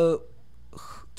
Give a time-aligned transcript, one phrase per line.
[0.00, 0.18] 呃，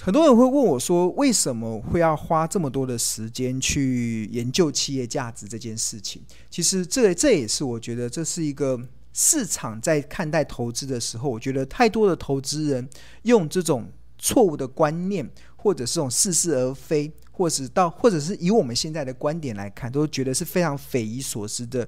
[0.02, 6.24] 很多人会问我说，为什么会要花这么多的时间去研究企业价值这件事情？
[6.50, 8.80] 其实这这也是我觉得这是一个
[9.14, 12.90] 市场在看待投资的时候，我觉得太多的投资人
[13.23, 13.88] 用这种
[14.18, 21.88] 错误的观念，或者是这种似是而非，或是到，或者是以我们现在的观点来看，都觉得是非常匪夷所思的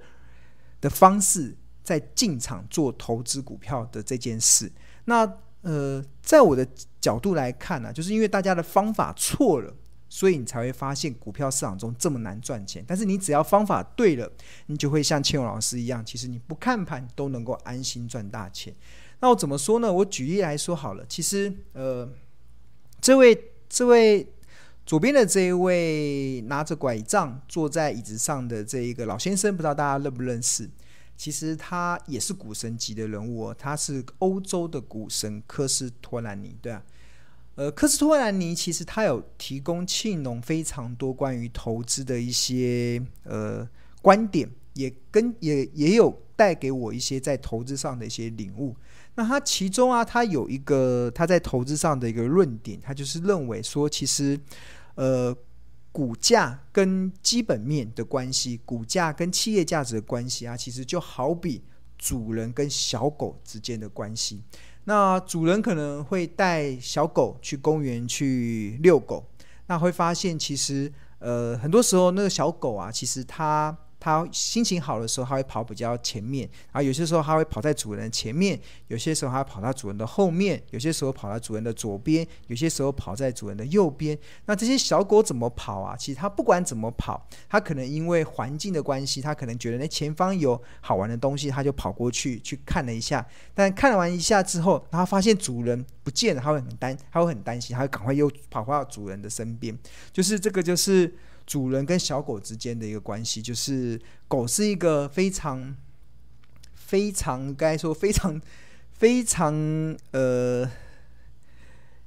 [0.80, 4.72] 的方式，在进场做投资股票的这件事。
[5.06, 5.26] 那
[5.64, 6.66] 呃，在我的
[7.02, 9.74] 角度来看呢、就是因为大家的方法错了，
[10.08, 12.84] 所以你才会发现股票市场中这么难赚钱。
[12.88, 14.32] 但是你只要方法对了，
[14.68, 18.76] 你就会像千勇老师一样，其实你不看盘都能够安心赚大钱。
[19.22, 19.92] 那我怎么说呢？
[19.92, 22.08] 我举例来说好了，其实呃，
[23.00, 24.28] 这位这位
[24.86, 30.70] 左边的这一位拿着拐杖坐在椅子上的这一个老先生，不知道大家认不认识？
[31.16, 36.84] 其实他也是股神级的人物哦，他是欧洲的股神科斯托兰尼，对啊，
[37.56, 43.68] 呃，科斯托兰尼其实他有提供庆农非常多关于投资的一些呃
[44.02, 48.76] 观点，也跟也也有带给我一些在投资上的一些领悟。
[49.16, 54.40] 那他其中啊，他有一个他在投资上的一个论点，他就是认为说，其实
[54.96, 55.36] 呃。
[55.94, 61.64] 股价跟基本面的关系，股价跟企业价值的关系啊，其实就好比
[61.98, 64.42] 主人跟小狗之间的关系。
[64.84, 69.26] 那主人可能会带小狗去公园去遛狗，
[69.68, 73.78] 那会发现其实呃很多时候那个小狗啊，其实它。
[74.04, 78.58] 它心情好的时候，它会跑比较前面；然后有些时候，它会跑在主人前面；
[78.90, 84.20] 有些时候，它跑到主人的后面；有些时候，跑到主人的左边；有些时候，跑在主人的右边。
[84.46, 85.96] 那这些小狗怎么跑啊？
[85.96, 93.26] 其实它不管怎么跑，它可能因为环境的关系，它可能觉得那前方有好玩的东西，它就跑过去去看了一下。
[93.54, 99.74] 但看完一下之后，它发现主人不见了，它会很担，它会很担心，它会赶快又跑回到主人的身边。
[100.12, 101.16] 就是这个，就是。
[101.46, 105.76] 主人跟小狗之间的一个关系，就是狗是一个非常、
[106.74, 108.42] 非常该说非常、
[108.92, 109.54] 非常
[110.12, 110.70] 呃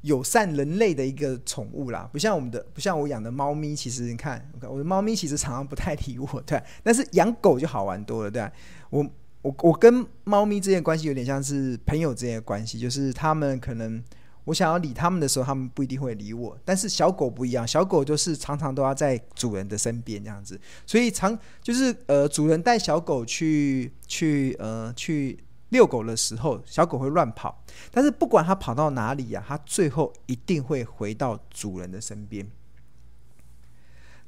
[0.03, 3.77] 友善人类的一个宠物啦，不像我们的，不像我养的猫咪。
[3.77, 6.63] 其实你看，我的猫咪其实常常不太理我，对。
[6.83, 8.51] 但是养狗就好玩多了，对。
[8.91, 9.07] 我、
[9.43, 14.03] 我、我跟猫咪之间关系有点像是朋友之间的关系，就是他们可能。
[14.47, 16.57] 我想要理他们的时候，他们不一定会理我。
[16.65, 25.37] 但是小狗不一样，小狗就是常常都要在主人的身边这样子，所以常就是呃，主人带小狗去去呃去
[25.71, 27.61] 遛狗的时候，小狗会乱跑。
[27.91, 32.49] 但是不管它跑到哪里呀、啊，它最后一定会回到主人的身边。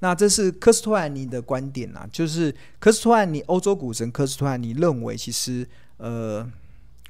[0.01, 5.69] 那这是科斯托兰尼的观点啊，就是科斯托兰尼欧洲股神科斯托兰尼认为，其实
[5.99, 6.51] 呃。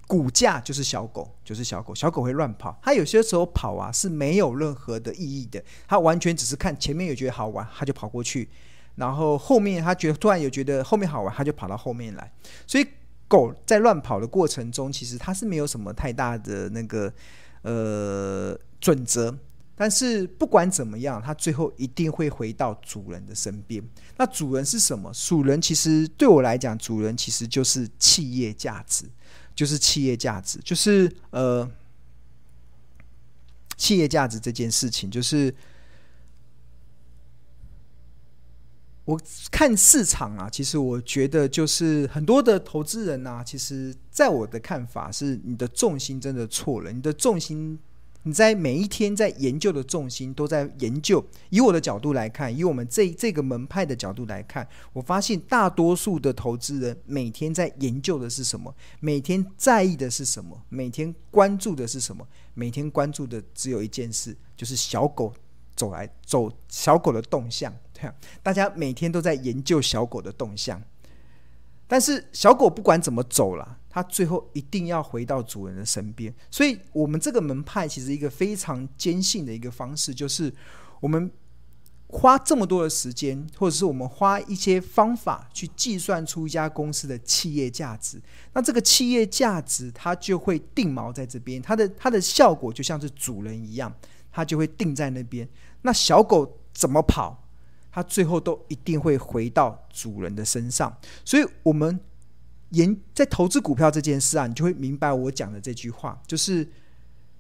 [0.09, 2.77] 骨架就是小狗，就是小狗，小狗会乱跑。
[2.83, 8.49] 它有些时候跑啊是没有任何的意义的，它完全只是看前面有觉得好玩，它就跑过去，
[8.97, 12.33] 然后后面它觉突然有觉得后面好玩，它就跑到后面来。
[12.67, 12.87] 所以
[13.29, 17.13] 狗在乱跑的过程中，其实它是没有什么太大的那个
[17.61, 19.39] 呃准则。
[19.77, 23.81] 但是不管怎么样，它最后一定会回到主人的身边。
[24.17, 25.13] 那主人是什么？
[25.13, 29.05] 主人其实对我来讲，主人其实就是企业价值。
[29.59, 31.69] 就是企业价值，就是呃，
[33.77, 35.53] 企业价值这件事情，就是
[39.05, 39.21] 我
[39.51, 47.77] 看市场啊，其实我觉得就是很多的投资人啊，其实在我的看法是，你的重心真的错了，你的重心。
[48.29, 51.25] 你在每一天在研究的重心都在研究。
[51.49, 58.75] 以我的角度来看，以我们这这个门派的角度来看，我发现大多数的投资人每天在研究的是什么？
[59.01, 60.63] 每天在意的是什么？
[60.69, 62.29] 每天关注的是什么？
[62.53, 65.33] 每天关注的只有一件事，就是小狗
[65.75, 67.75] 走来走小狗的动向。
[67.95, 70.79] 对啊，大家每天都在研究小狗的动向。
[71.89, 76.33] 但是小狗不管怎么走了，它最后一定要回到主人的身边。
[76.51, 80.55] 所以，我们这个门派其实一个非常坚信的一个方式，就是
[81.01, 81.31] 我们
[82.09, 88.21] 花这么多的时间，或者是我们花一些方法去计算出一家公司的企业价值。
[88.53, 93.91] 那这个企业价值，它就会定锚在这边，它的它的效果就像是主人一样，
[94.31, 95.49] 它就会定在那边。
[95.83, 97.48] 那小狗怎么跑？
[97.99, 101.99] 它最后都一定会回到主人的身上，所以，我们
[102.71, 106.65] 研在投资股票这件事啊，你就会明白我讲的这句话，就是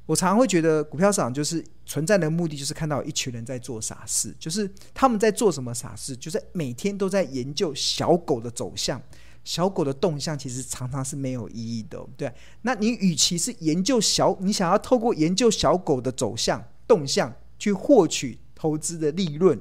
[0.04, 9.00] 我常常会觉得股票市场就是存在的目的，就是看到一群人在做傻事，就是他们在做什么傻事，就是每天都在研究小狗的走向，
[9.44, 12.32] 小狗的动向其实常常是没有意义的，对。
[12.62, 19.56] 那你与其是研究小，你想要透过研究小狗的走向动向去获取投资的利润，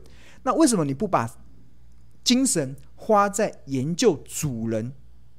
[0.48, 1.30] 那为什么你不把
[2.24, 4.94] 精神花在研究主人，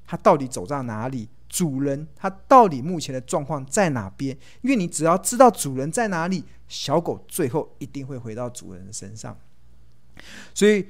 [0.04, 1.30] 他到底走到哪里？
[1.48, 4.36] 主人他到底目前的状况在哪边？
[4.60, 9.34] 因为你只要知道主人在哪里，小狗最后一定会回到主人的身上。
[10.52, 10.86] 所以，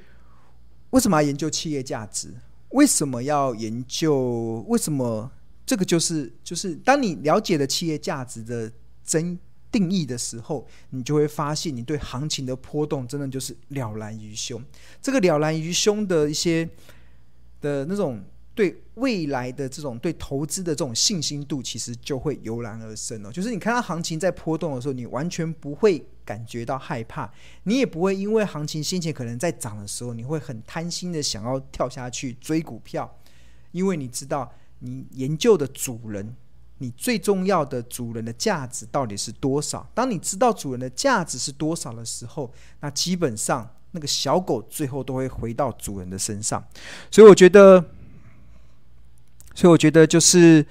[0.90, 2.34] 为什么要研究企业价值？
[2.70, 4.64] 为什么要研究？
[4.66, 5.30] 为什么
[5.64, 8.72] 这个就是就是当你了解了企业价值的
[9.04, 9.38] 真
[9.70, 14.62] 定义的时候，你就会发现，你对行情的波动真的就是了然于胸。
[15.00, 16.68] 这个了然于胸的一些
[17.60, 18.22] 的那种。
[18.58, 23.30] 对未来的这种对投资的这种信心度，其实就会油然而生哦。
[23.30, 27.32] 就是你看到行情在波动的时候，你完全不会感觉到害怕，
[27.62, 33.08] 你也不会因为行情先前可能在涨的时候，你会很贪心的想要跳下去追股票，
[33.70, 36.34] 因为你知道你研究的主人，
[36.78, 39.88] 你最重要的主人的价值到底是多少。
[39.94, 46.64] 当你知道主人的价值是多少的时候，那基本上那个小狗最后都会回到主人的身上。
[47.10, 47.84] 所以我觉得。
[49.54, 50.64] 所以我觉得就是，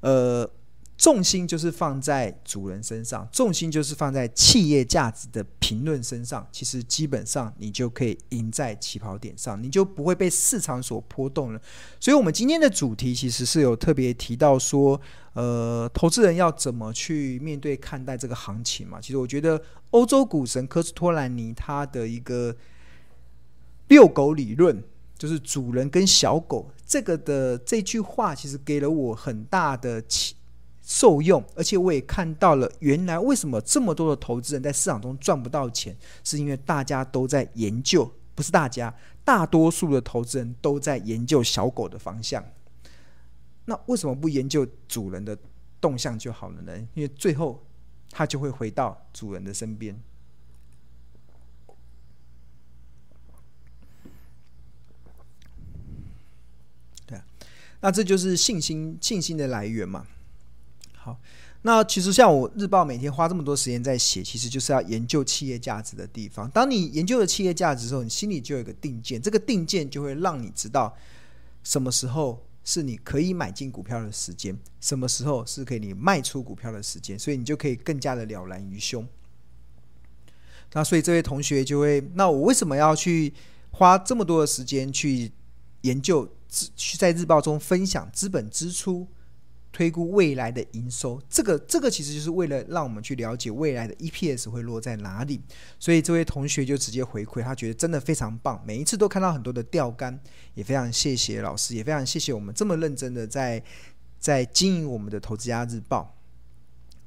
[0.00, 0.50] 呃，
[0.96, 6.46] 重心就是放在主人身上，重心就是放在企业价值的评论身上。
[6.50, 11.60] 其实基本上你就可以赢在起跑点上，你就不会被市场所波动了。
[12.00, 15.00] 所以，我们今天的主题其实是有特别提到说，
[15.34, 19.00] 呃，投资人要怎么去面对看待这个行情嘛？
[19.00, 19.60] 其实我觉得
[19.90, 22.56] 欧洲股神科斯托兰尼他的一个
[23.88, 24.82] 遛狗理论。
[25.18, 30.34] 就是主人跟小狗这个的这句话，其实给了我很大的启
[30.86, 38.94] 受用，而且我也看到了原来为什么这么多的投资人在市场中赚不到钱，是因为大家都在研究，不是大家，
[39.24, 42.42] 大多数的投资人都在研究小狗的方向。
[43.64, 45.36] 那为什么不研究主人的
[45.80, 46.78] 动向就好了呢？
[46.94, 47.66] 因为最后
[48.12, 50.00] 他就会回到主人的身边。
[57.06, 57.20] 对
[57.80, 60.06] 那这就是信心，信心的来源嘛。
[61.06, 61.16] 好，
[61.62, 66.50] 那其实像我日报每天花这么多时间在写，其实就是要研究企业价值的地方。
[66.50, 70.92] 当你研究了企业价值之后，你心里就有一个定见，这个定见就会让你知道
[71.62, 79.06] 什么时候是你可以买进股票的时间，什么时候是可以你卖出股票的时间，所以你就可以更加的了然于胸。
[80.72, 83.32] 那所以这位同学就会，那我为什么要去
[83.70, 85.30] 花这么多的时间去
[85.82, 86.28] 研究？
[86.48, 89.06] 去在日报中分享资本支出，
[89.76, 95.38] 推估未来的营收，这个这个其实就是为了让我们去了解未来的 EPS 会落在哪里。
[95.78, 100.18] 所以这位同学就直接回馈，他觉得真的非常棒，每一次都看到很多的钓竿，
[100.54, 103.62] 也非常谢谢老师，也非常谢谢我们这么认真的在
[104.18, 106.16] 在经营我们的投资家日报。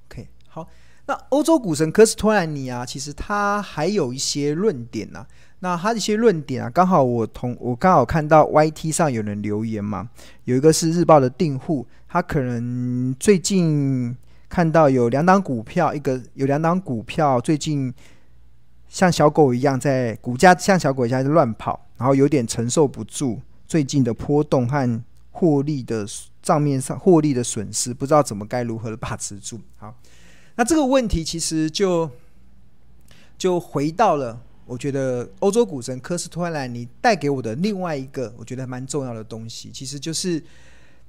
[0.08, 0.70] OK，好，
[1.08, 5.26] 那欧洲股神科斯托兰尼啊，其实他还有一些论点呢、
[5.62, 10.10] 那他的一些论点啊，刚好我同我刚好看到 YT 上有人留言嘛，
[10.46, 14.16] 有一个是日报的订户，他可能最近
[14.48, 17.94] 看到有两档股票，一个有两档股票最近
[18.88, 26.06] 像小狗一样在股价像小狗一样在乱跑，然后有点承受不住最近的波动和获利的
[26.42, 29.60] 账面上获利的损失，不知道怎么该如何把持住。
[29.78, 29.94] 好，
[30.56, 32.10] 那这个问题其实就
[33.38, 34.40] 就回到了。
[34.70, 40.42] 我觉得欧洲股神科斯托兰尼带给我的另外一个我觉得蛮重要的东西，其实就是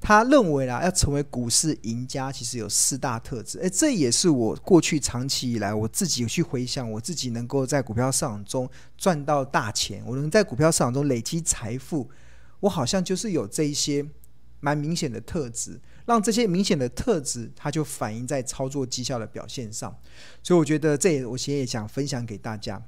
[0.00, 3.58] 他认为啦，要成为股市赢家，其实有四大特质。
[3.58, 12.08] 诶，这也是我过去长期以来我自己去回想，我自己能够在股票市场中赚到大钱，我能在股票市场中累积财富，
[12.60, 14.02] 我好像就是有这一些
[14.60, 19.94] 蛮明显的特质，让这些明显的特质，它就反映在操作绩效的表现上。
[20.42, 22.82] 所以我觉得这也我现在也想分享给大家。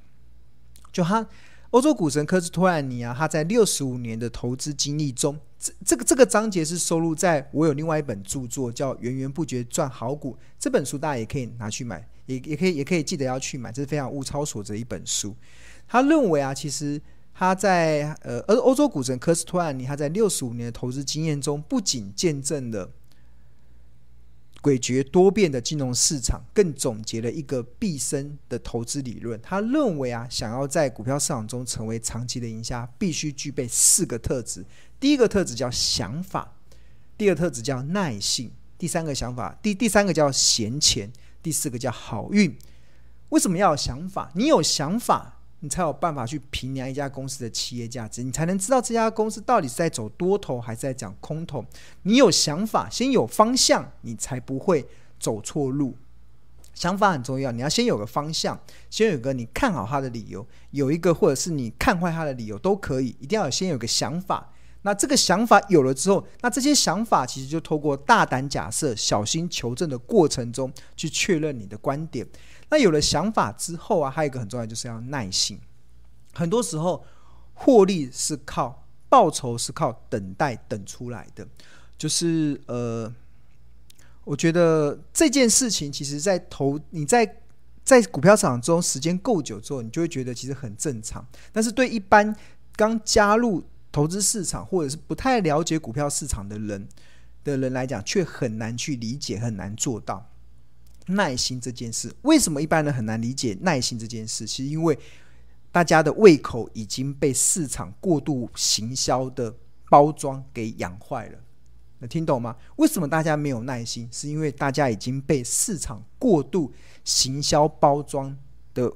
[0.93, 1.27] 就他，
[1.71, 15.35] 欧洲股神科斯托兰尼啊，他在六十五年的投资经历中，这这个这个章节是收录在我有另外一本著作叫《源源不绝赚好股》这本书，大家也可以拿去买，也也可以也可以记得要去买，这是非常物超所值的一本书。
[15.87, 17.01] 他认为啊，其实
[17.33, 22.91] 他在呃，而欧洲股神科斯托兰尼他在六十五年的投资经验中，不仅见证了。
[24.63, 29.37] 诡谲多变的金融市场，更总结了一个毕生的投资理论。
[29.41, 34.65] 他认为啊，想要在股票市场中成为长期的赢家，必须具备四个特质。
[35.01, 36.53] 第一个特质叫想法，
[37.17, 42.57] 第二个特质叫耐性，第三个想法，第第三个叫闲钱，第四个叫好运。
[43.29, 44.31] 为什么要有想法？
[44.35, 51.63] 你有想法，你才有办法去评量一家公司的企业价值，你才能知道这家公司到底是在走多头还是在讲空头。
[52.01, 54.85] 你有想法，先有方向，你才不会
[55.17, 55.95] 走错路。
[56.73, 64.49] 想法很重要，你要先有个方向，先有个你看好它的理由，有一个或者是你看坏它的理由都可以，一定要先有个想法。
[64.81, 72.27] 那这个想法有了之后，那这些想法其实就透过大胆假设、小心求证的过程中去确认你的观点。
[72.69, 75.59] 那有了想法之后啊，还有一个很重要，就是要耐心。
[76.33, 77.05] 很多时候，
[77.53, 81.47] 获利是靠报酬是靠等待等出来的。
[81.95, 83.13] 就是呃，
[84.23, 87.37] 我觉得这件事情，其实在投你在
[87.83, 91.25] 在股票市场中时间够久之后，你就会觉得其实很正常。
[91.51, 92.35] 但是对一般
[92.75, 96.87] 刚加入投资市场或者是不太了解股票市场的人
[97.43, 100.29] 的人来讲，却很难去理解，很难做到
[101.07, 102.13] 耐心这件事。
[102.21, 104.45] 为什么一般人很难理解耐心这件事？
[104.45, 104.97] 其实因为
[105.71, 109.53] 大家的胃口已经被市场过度行销的
[109.89, 111.39] 包装给养坏了。
[111.99, 112.55] 能听懂吗？
[112.75, 114.07] 为什么大家没有耐心？
[114.11, 118.37] 是因为大家已经被市场过度行销包装
[118.73, 118.91] 的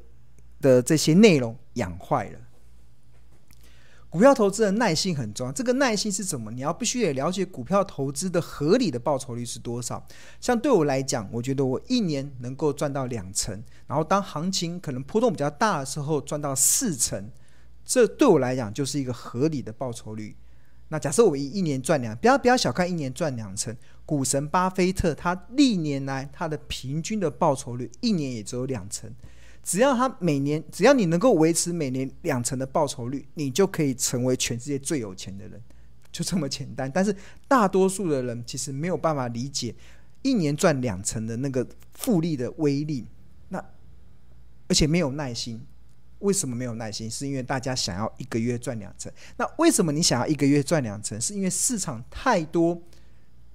[0.60, 2.40] 的这些内容养坏了。
[4.10, 6.50] 股票投资的耐心很重要，这个耐心是什么？
[6.52, 10.06] 你要必须得了解股票投资的合理的报酬率是多少。
[10.40, 17.30] 像对我来讲，我觉得我一年能够赚到两成，然后当行情可能波动比较大的时候赚到四成，
[17.86, 20.36] 这对我来讲就是一个合理的报酬率。
[20.88, 29.14] 那假设我一一年赚两，不要不要小看一年赚两成，股神巴菲特他历年来他的平均的报酬率一年也只有两成。
[29.68, 35.62] 只要他每年，只要你能够维持每年两成的报酬率，你就可以成为全世界最有钱的人，
[36.10, 36.90] 就这么简单。
[36.90, 37.14] 但是
[37.50, 39.76] 大多数的人其实没有办法理解
[40.22, 43.06] 一年赚两成的那个复利的威力，
[43.50, 43.62] 那
[44.70, 45.62] 而且没有耐心。
[46.20, 47.12] 为什么没有耐心？
[47.12, 49.12] 是因为大家想要一个月赚两成。
[49.36, 51.20] 那为什么你想要一个月赚两成？
[51.20, 52.82] 是因为市场太多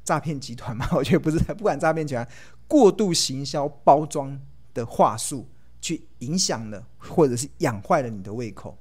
[0.05, 0.87] 诈骗集团嘛？
[0.93, 2.29] 我觉得不是，不管诈骗集团
[2.69, 4.39] 过度行销包装
[4.75, 5.49] 的话术。
[5.83, 8.79] 去影响了，或者是养坏了你的胃口，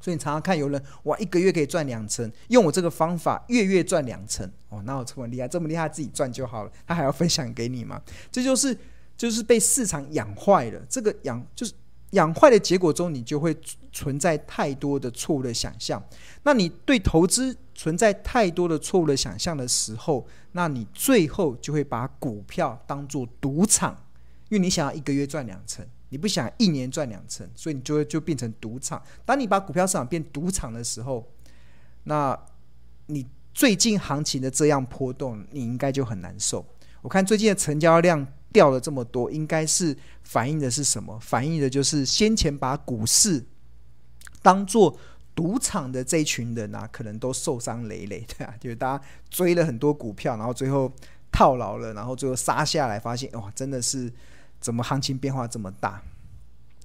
[0.00, 8.00] 所以你常常看有人哇，一个月可以赚两成，用我这个方法月月赚两成，哦，那我这么厉害，这么厉害自己赚就好了，他还要分享给你吗？
[8.30, 8.74] 这就是
[9.16, 11.72] 就是被市场养坏了，这个养就是
[12.10, 13.56] 养坏的结果中，你就会
[13.90, 16.02] 存在太多的错误的想象。
[16.44, 24.04] 那你对投资存在太多的错误的想象的时候，那你最后就会把股票当做赌场，
[24.50, 25.84] 因为你想要一个月赚两成。
[26.12, 29.02] 你不想一年赚两成，所以你就会就变成赌场。
[29.24, 31.26] 当你把股票市场变赌场的时候，
[32.04, 32.38] 那
[33.06, 36.62] 你最近行情的这样波动，你应该就很难受。
[37.00, 41.18] 我看最近的成交量掉了这么多，应该是反映的是什么？
[41.18, 43.42] 反映的就是先前把股市
[44.42, 44.94] 当做
[45.34, 50.92] 赌场的这一群人啊，可能都受伤累累的啊，就是大家追了很多股票，然后最后
[51.32, 54.12] 套牢了，然后最后杀下来，发现哇，真的是。
[54.62, 56.00] 怎么行情变化这么大？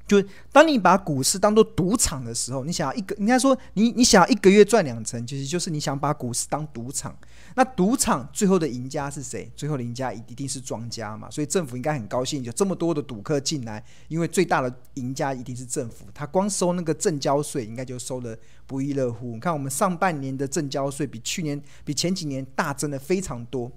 [0.07, 7.13] 就当你把股市当做赌场的时候，你想要一个，应该说你你想要一个月赚两成，其实就是你想把股市当赌场。
[7.55, 9.51] 那赌场最后的赢家是谁？
[9.53, 11.29] 最后赢家一定是庄家嘛。
[11.29, 16.05] 所以政府应该很高兴，有这么多的赌客进来，因为最大的赢家一定是政府。
[16.13, 19.33] 他光收那个证交税，应该就收得不亦乐乎。
[19.33, 23.69] 你看我们上半年的证交税比去年、比前几年大增的非常多。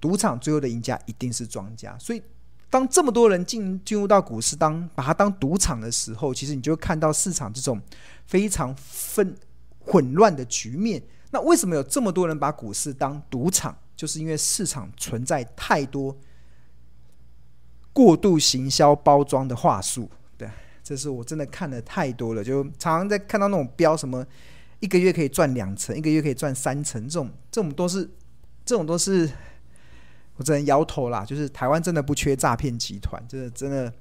[0.00, 2.22] 赌场最后的赢家一定是庄家，所以
[2.70, 7.80] 当这么多人进进入到股市当，把它当赌场的时候，其实你就会看到市场这种
[8.26, 9.34] 非常纷
[9.80, 11.02] 混乱的局面。
[11.30, 13.76] 那为什么有这么多人把股市当赌场？
[13.96, 16.16] 就是因为市场存在太多
[17.92, 20.08] 过度行销包装的话术。
[20.36, 20.48] 对，
[20.84, 24.24] 这是我真的看的太多了，就常常在看到那种标什么
[24.78, 28.08] 一个月可以赚两成，一个月可以赚三成，这种这种都是
[28.64, 29.28] 这种都是。
[30.38, 33.92] 我只能摇头啦，就是台湾真的不缺诈骗集团，这真的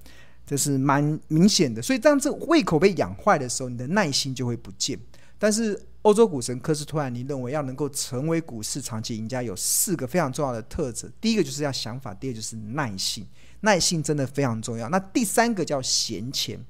[0.46, 1.82] 这是蛮明显的。
[1.82, 4.98] 所以当这胃口被养坏的时候，你的耐心就会不见。
[5.40, 11.12] 但是欧洲股神科斯托兰尼认为，要能够成为股市长期赢家，有四个非常重要的特质。
[11.20, 13.26] 第一个就是要想法，第二个就是耐性，
[13.62, 14.88] 耐性真的非常重要。
[14.90, 16.64] 那第三个叫闲钱，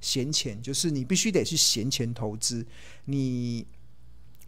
[0.00, 2.66] 闲钱就是你必须得去闲钱投资，
[3.04, 3.64] 你。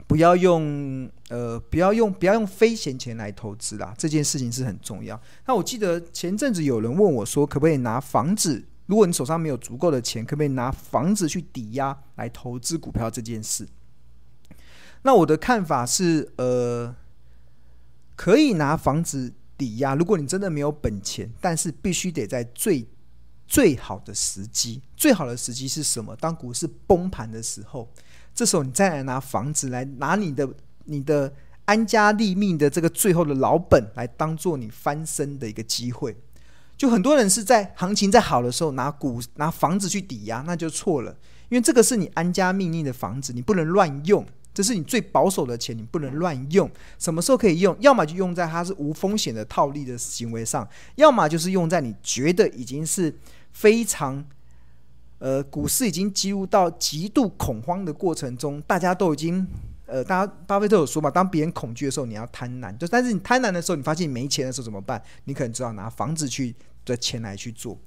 [0.06, 5.20] 不要用呃，不要用不要用非闲钱来投资啦，这件事情是很重要。
[5.46, 8.64] 那我记得前阵子有人问我说，可不可以拿房子？
[8.86, 13.66] 如果你手上没有足够的钱，可不可以拿房子去抵押来投资股票这件事？
[15.02, 16.94] 那我的看法是，呃，
[18.14, 22.86] 可以拿房子抵押，如果你真的没有本钱，但是必须得在最
[23.46, 24.82] 最好的时机。
[24.96, 26.14] 最好的时机是什么？
[26.16, 27.90] 当股市崩盘的时候，
[28.34, 30.48] 这时候你再来拿房子来拿你的
[30.84, 31.32] 你的
[31.66, 36.16] 安家立命的这个最后的老本来当做你翻身的一个机会。
[36.76, 41.12] 就很多人是在行情在好的时候拿股拿房子去抵押，那就错了，
[41.48, 44.26] 因为这个是你安家立命的房子，你不能乱用。
[44.52, 46.70] 这是你最保守的钱，你不能乱用。
[46.98, 47.76] 什么时候可以用？
[47.80, 53.12] 要么就用在它是无风险的套利的行为上，要么就是用在你觉得已经是
[53.52, 54.24] 非常，
[55.18, 59.46] 呃，股市已经进入到极度恐慌的过程中，大家都已经，
[59.86, 62.76] 呃，大家巴菲特有说嘛，当别人恐惧的时候，你要贪婪。
[62.76, 65.02] 就但是你贪婪的时候，你发现你没钱的时候怎么办？
[65.24, 66.54] 你可能只好拿房子去
[66.84, 67.78] 的钱来去做。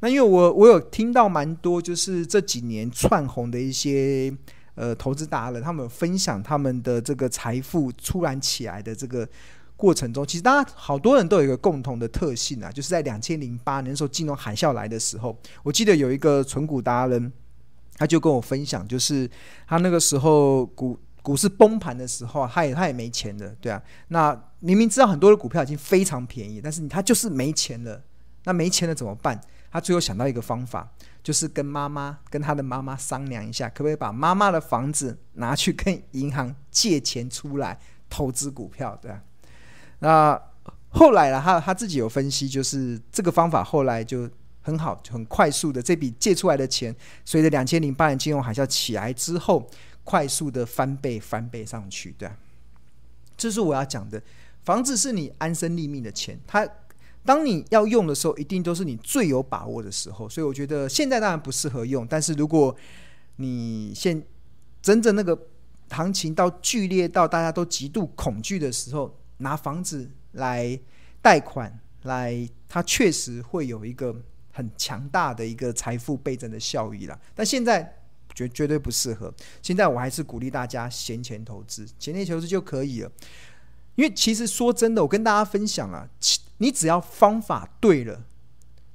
[0.00, 4.34] 那因为我我有听到蛮多，就是这几年窜红的一些。
[4.78, 9.26] 呃，投资达人他们分享他们的这个财富突然起来的这个
[9.76, 17.32] 过程中，其实大家好多人都有一个共同的特性啊，就是在两千零八年的时候金融海啸来的时候，我记得有一个存股达人，
[17.96, 19.30] 他就跟我分享，就是
[19.66, 28.02] 他那个时候股股市崩盘的时候，他也他也没钱了，对啊，那明明知道很多的股票已经非常便宜，但是他就是没钱了，
[28.44, 29.40] 那没钱了怎么办？
[29.70, 30.90] 他最后想到一个方法。
[31.22, 37.76] 就是跟妈妈跟他的妈妈商量一下，可不可以把妈妈的房子拿去跟银行借钱出来
[38.08, 38.96] 投资股票？
[39.02, 39.20] 对啊，
[40.00, 40.40] 那
[40.90, 44.28] 后来呢，他他自己有分析，就是这个方法后来就
[44.62, 49.68] 很好，很快速的这笔借出来的钱，随着两千零八年金融海啸起来之后，
[50.04, 52.14] 快速的翻倍翻倍上去。
[52.18, 52.30] 对，
[53.36, 54.22] 这是我要讲的，
[54.62, 56.68] 房子是你安身立命的钱，它。
[57.24, 60.28] 当你要用的时候，一定都是你最有把握的时候。
[60.28, 62.72] 所以我觉得现在当然不适合用，但是如果
[63.38, 64.24] 你现
[64.80, 65.36] 真正那个
[65.90, 70.78] 行情到剧烈到大家都极度恐惧的时候，拿房子来
[71.20, 74.14] 贷款来，它确实会有一个
[74.52, 77.18] 很强大的一个财富倍增的效益啦。
[77.34, 78.00] 但现在
[78.34, 79.32] 绝绝对不适合。
[79.62, 83.10] 现在我还是鼓励大家闲钱投资，闲钱投资就可以了。
[83.94, 86.08] 因为其实说真的，我跟大家分享啊。
[86.58, 88.24] 你只要方法对了，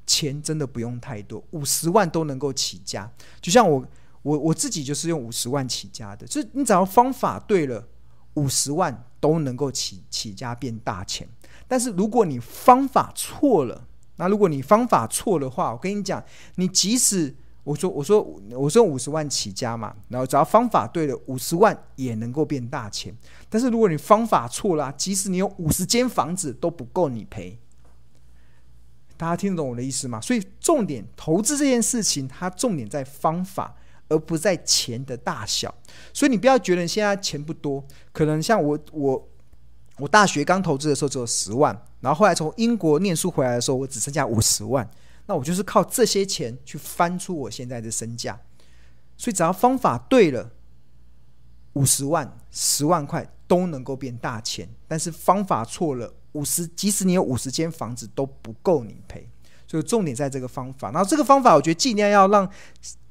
[0.08, 3.12] 钱真的不用太多，五十万都能够起家。
[3.40, 3.86] 就像我，
[4.24, 6.26] 我我自己就是用五十万起家的。
[6.26, 7.88] 就是你只要方法对了，
[8.36, 11.28] 五十万都能够起起家变大钱。
[11.68, 16.24] 但是如果你方法错了，那如果你方法错的话，我跟你讲，
[16.56, 23.16] 你即使我说我说我说五十万起家嘛，然后只要方法对了，五十万也能够变大钱。
[23.50, 27.58] 但是如果你方法错了，即使你有五十间房子都不够你赔。
[29.16, 30.20] 大家听得懂我的意思吗？
[30.20, 33.76] 所以重点投资这件事情，它重点在方法，
[34.12, 35.74] 而不在钱的大小。
[36.14, 39.30] 所以你不要觉得现在钱不多，可能像我我
[39.98, 44.88] 我大学刚投资的时候只有十万，然后后来从英国念书回来的时候，我只剩下五十万。
[45.26, 48.40] 那我就是靠这些钱去翻出我现在的身价。
[49.18, 50.52] 所以只要方法对了，
[51.74, 53.28] 五十万、十万块。
[53.52, 59.30] 都能够变大钱，但是方法错了，五十即使你有五十间房子都不够你赔，
[59.68, 60.90] 所以重点在这个方法。
[60.90, 62.50] 然后这个方法，我觉得尽量要让，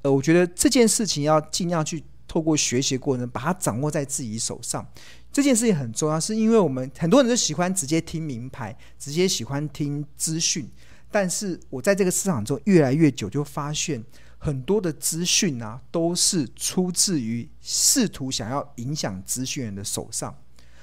[0.03, 4.87] 呃，我觉得这件事情要尽量去透过学习过程，把它掌握在自己手上。
[5.33, 10.69] 这件事情很重要，是因为我们很多人都喜欢直接听名牌，直接喜欢听资讯，
[11.11, 14.05] 但是我在这个市场中越来越久，就发现。
[14.43, 20.35] 很多的资讯啊，都是出自于试图想要影响资讯人的手上。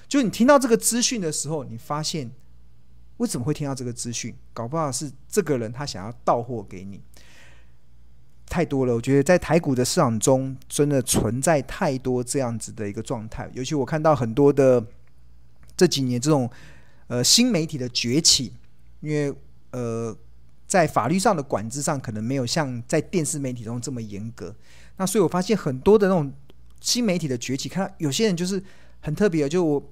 [0.07, 2.29] 就你听到这个资讯的时候，你发现
[3.17, 4.35] 为什么会听到这个资讯？
[4.53, 7.01] 搞不好是这个人他想要到货给你。
[8.49, 13.49] 太多了，我觉得在台股的市场中，真的存在太多这样子的一个状态。
[13.53, 14.83] 尤其我看到很多的
[15.75, 16.49] 这几年这种
[17.07, 18.53] 呃新媒体的崛起，
[19.01, 19.33] 因为
[19.71, 20.17] 呃。
[20.67, 24.53] 在法律上的管制上，可能没有像在电视媒体中这么严格。
[24.97, 26.29] 那所以我发现很多的那种
[26.81, 28.61] 新媒体的崛起，看到有些人就是
[28.99, 29.91] 很特别，就我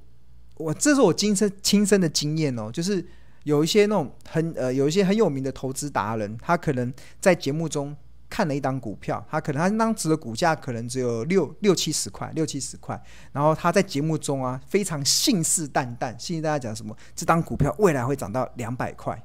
[0.58, 3.06] 我这是我亲身亲身的经验哦，就是
[3.44, 7.96] 有一些那种很呃有一些很有名的投资达人，他可能在节目中
[8.36, 19.17] 看了一档股票，他可能他当时的股价可能只有六六七十块，六七十块，然后他在节目中啊非常信誓旦旦，信誓旦旦讲什么这档股票未来会涨到两百块。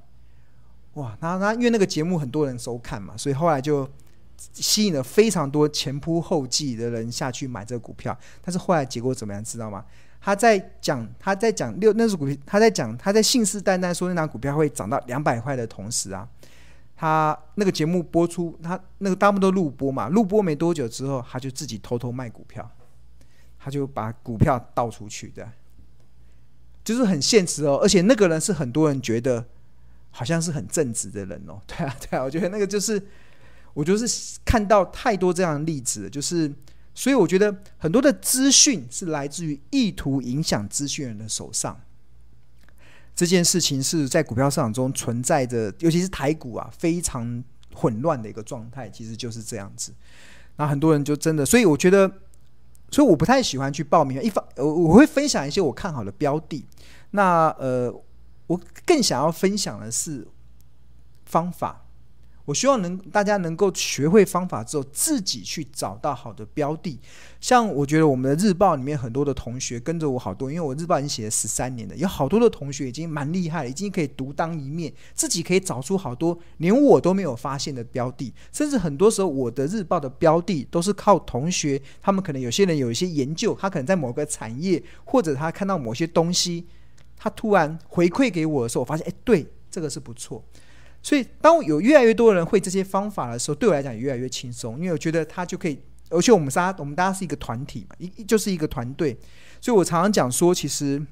[0.94, 3.88] 哇，那那因为那个节目很多人收看嘛，所以后来就
[4.52, 8.16] 吸引了非常多前仆后继的人下去买这个股票。
[8.40, 9.84] 但是后来结果怎么样，知道吗？
[10.20, 16.28] 他在讲他在讲六那只股票，他在讲他在信誓旦旦说那档股票会涨到两百块的同时啊，
[17.00, 22.70] 他那个节目播出，他那个大部分都录播嘛，录播没多久之后，他就自己偷偷卖股票，
[23.58, 25.50] 他就把股票倒出去的，
[26.84, 27.78] 就是很现实哦。
[27.82, 29.46] 而且那个人是很多人觉得。
[30.12, 31.62] 好像是很正直的人哦。
[31.68, 33.00] 对啊，对啊，我觉得那个就是，
[33.72, 36.52] 我就是看到太多这样的例子，就是，
[36.92, 41.80] 所以我觉得很多的资讯是来自于意图影响资讯人的手上。
[43.14, 47.42] 这件事情是在股票市场中存在着，尤其是台股啊，非常
[47.74, 49.92] 混乱的一个状态，其实就是这样子。
[50.56, 52.10] 那很多人就真的，所以我觉得，
[52.90, 54.22] 所以我不太喜欢去报名。
[54.22, 56.64] 一方，我我会分享一些我看好的标的。
[57.10, 57.92] 那呃，
[58.46, 60.26] 我更想要分享的是
[61.24, 61.86] 方法。
[62.44, 66.98] 我希望能大家能够学会方法之后，自己去找到好的标的。
[67.40, 78.32] 像我觉得我们的日报里面很多的同学跟着我好多，因为我日报已经写了十三年了，有好多的同学已经蛮厉害了，已经可以独当一面，自己可以找出好多连我都没有发现的标的。
[78.52, 86.66] 甚至很多时候，我的日报的标的都是靠同学，他们可能有些人有一些研究，他可能在某个产业，或者他看到某些东西，
[87.16, 90.42] 他突然回馈给我的时候，我发现，哎，对，这个是不错。
[91.02, 99.18] 所以，当有越来越多人会这些方法的时候，对我来讲也越来越轻松，因为我觉得他就可以，而且我们仨，我们大家是一个团体嘛，一就是一个团队。
[99.62, 101.02] 所以我常常讲说，其实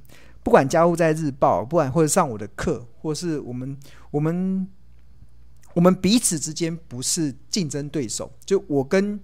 [0.43, 3.77] 不管加入在日报，不管或者上我的课，或是我们
[4.11, 4.69] 我们
[5.73, 8.31] 我们彼此之间不是竞争对手。
[8.45, 9.19] 就我跟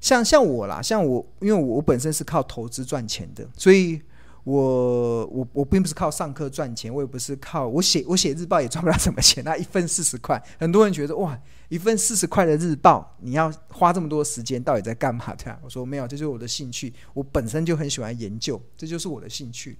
[0.00, 4.02] 像像我啦，像我，因为我本身是靠投资赚钱的，所以。
[4.44, 9.42] 我我我并不是靠上课赚钱，我也不是靠我写我写日报也赚不了什么钱。
[9.42, 11.38] 那一份四十块，很多人觉得哇，
[11.70, 15.34] 一份四十块的日报，你要花这么多时间，到底在干嘛？
[15.42, 16.92] 对啊，我说没有，这就是我的兴趣。
[17.14, 19.78] 我本身就很喜欢研究，这就是我的兴趣。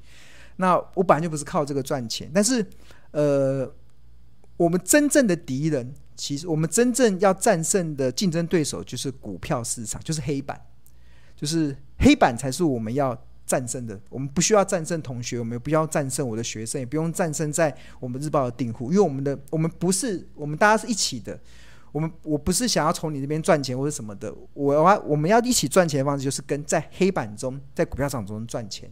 [0.57, 2.67] 那我本来就不是靠这个赚钱，但是
[3.11, 3.71] 呃，
[4.57, 10.59] 我们真正的敌人，其实我们真正要战胜的竞争对手，就是股票市场，就是黑板，
[11.37, 13.15] 就是黑板才是我们要。
[13.47, 21.39] 战胜的，我们不需要战胜同学，我们也不需要战胜我的学生，也不用战胜在我们日报的订户，因为我们的我们不是我们大家是一起的，
[21.93, 28.91] 我们我不是想要从你这边赚钱或者什么的，我我我们要一起赚钱的方式就是跟在黑板中，在股票场中赚钱，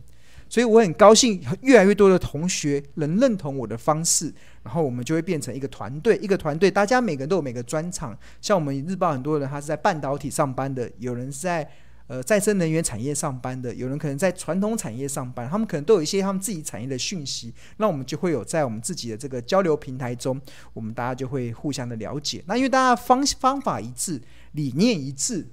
[0.50, 11.66] 所以我很高兴越来越多的同学能认同我的方式，然后我们就会变成一个团队，一个团队，大家每个人都有每个专长，像我们日报很多人他是在半导体上班的，有人是在。
[12.12, 20.38] 呃，再生能源产业上班的，有人可能在传统产业上班，他们可能都有一些他们自己产业的讯息，那我们就会有在我们自己的这个交流平台中，
[20.74, 22.44] 我们大家就会互相的了解。
[22.46, 24.20] 那因为大家方方法一致，
[24.50, 25.48] 理念一致，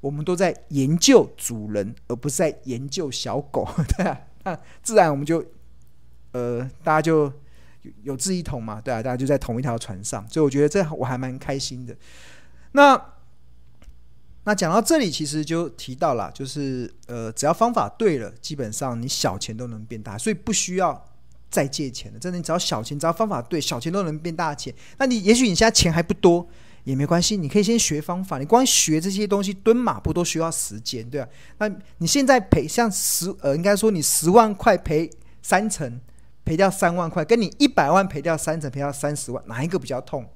[0.00, 5.44] 我们都在研究主人，而不是在研究小狗，对啊，那自然我们就
[6.32, 7.24] 呃，大家就
[7.82, 11.94] 有有志一同嘛，对啊，大家就在同一条船上，所以我觉得这我还蛮开心的。
[12.72, 12.98] 那。
[14.44, 21.06] 那讲到这里，其实就提到了，就是呃，只要方法对了，基本上你小钱都能变大，所以不需要
[21.50, 22.18] 再借钱了。
[22.18, 24.74] 真的，你只要小钱，只要方法对，小钱都能变大钱。
[24.96, 26.48] 那你也许你现在钱还不多，
[26.84, 28.38] 也没关系，你可以先学方法。
[28.38, 31.28] 你光学这些东西，蹲马步都需要时间，对吧？
[31.58, 35.10] 那你现在赔像十呃，应该说你十万块赔
[35.42, 36.00] 三成，
[36.44, 40.26] 赔掉三万块，跟你一百万赔掉三成，赔掉三十万，哪一个比较痛？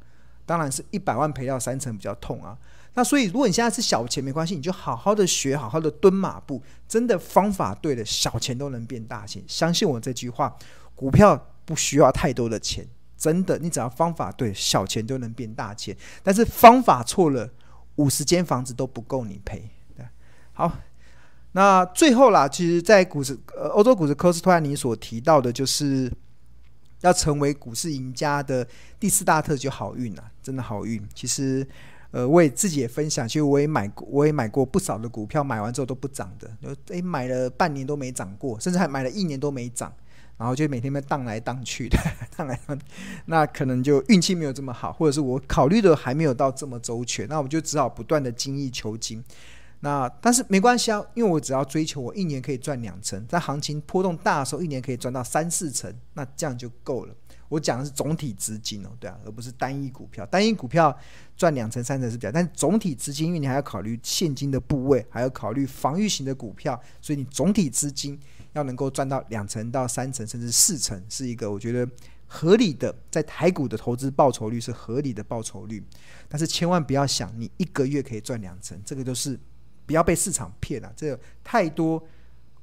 [0.45, 2.59] 当然是一百万赔掉三成比较痛啊。
[2.96, 9.42] 那所以，如果你现在是小钱，没关系，你就好好的学，好好的蹲马步，真的方法对了，小钱都能变大钱。
[9.48, 10.57] 相信我这句话，
[10.94, 15.96] 股票不需要太多的钱，真的，你只要方法对，小钱都能变大钱。
[16.22, 17.50] 但是方法错了，
[17.96, 19.68] 五十间房子都不够你赔。
[20.52, 20.72] 好，
[21.50, 26.09] 那最后啦，其实，在股市，呃，欧洲股市科斯托尼所提到的，就是
[27.00, 28.64] 要成为股市赢家的
[29.00, 31.04] 第四大特，就好运啊，真的好运。
[31.12, 31.66] 其实。
[32.14, 39.92] 呃，我也自己也分享，其实我也买过，我也买过不少的股票，买完之后都不涨的，就诶买了半年都没涨过，甚至还买了一年都没涨，
[40.38, 41.98] 然后就每天在荡来荡去的，
[42.37, 42.79] 荡来荡，
[43.27, 49.20] 那可能就运气没有这么好，或者是我考虑的还没有到这么周全，那我就只好不断的精益求精。
[49.81, 57.14] 那但是没关系啊，因为我只要追求我一年可以赚两成，在行情波动大的时候，一年可以赚到三四成，那这样就够了。
[57.55, 60.27] 我讲的是总体资金哦，对啊，而不是单一股票。
[60.27, 60.97] 单一股票
[61.37, 68.19] 赚两成三成是比较，但总体资金，因为你还要考虑现金的部位，还要考虑防御型的股票，所以你总体资金
[68.55, 71.88] 要能够赚到两成到三成，甚至四成，是一个我觉得
[72.27, 75.81] 合理的，在台股的投资报酬率是合理的报酬率。
[76.29, 79.38] 但是千万不要想你一个月可以赚两成，这个都是
[79.87, 82.05] 不要被市场骗了，这有太多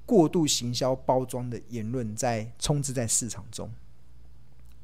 [0.05, 3.71] 过度行销包装的言论在充斥在市场中。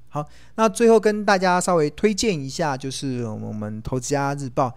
[0.09, 4.73] 好，那最后跟大家稍微推荐一下，就是我们投资家日报，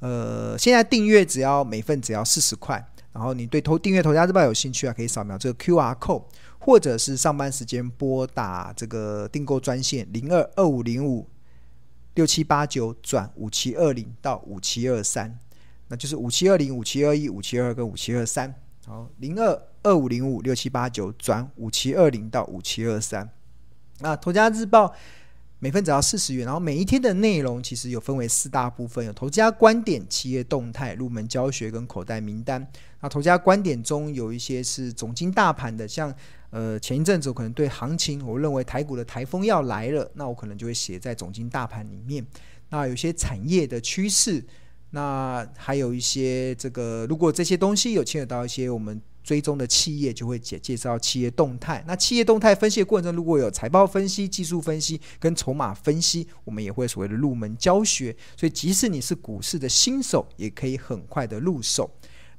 [0.00, 6.24] 呃，现在订阅只要每份只要四十块，然后你对投订阅《投资家日报》有兴趣啊，可以扫描这个 QR code，
[6.58, 11.28] 或者是上班时间拨打这个订购专线零二二五零五
[12.14, 15.38] 六七八九转五七二零到五七二三，
[15.88, 18.52] 那就是五七二零、五七二一、五七二跟五七二三。
[18.86, 23.28] 好，零二二五零五六七八九转五七二零到五七二三。
[24.00, 24.86] 那《头家日报》。
[25.62, 32.66] 每份只要四十元，然后每一天的内容其实有分为四大部分，有投家观点、企业动态、入门教学跟口袋名单。
[33.02, 36.10] 那头家观点中有一些是总经大盘的，像
[36.48, 42.26] 呃前一阵子我可能对行情，我认为台股的台风要来了，那我可能就会写在总经大盘里面。
[42.70, 44.42] 那有些产业的趋势，
[44.92, 48.98] 那还有一些这个，如果这些东西有牵扯到一些我们。
[49.22, 51.84] 追踪的企业就会介介绍企业动态。
[51.86, 58.16] 那企业动态分析的过程中，如果有财报分析、技术分析跟筹码分析，我们也会所谓的入门教学。
[58.36, 61.90] 所以，即使你是股市的新手，也可以很快的入手。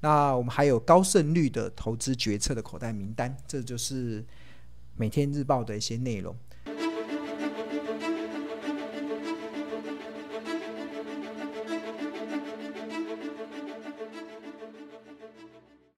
[0.02, 4.26] 那我们还有高胜率的投资决策的口袋名单，这就是
[4.96, 6.36] 每天日报的一些内容。